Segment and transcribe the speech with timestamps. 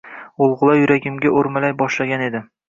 [0.43, 2.43] g‘ulg‘ula yuragimga o'rmalay boshlagan edi: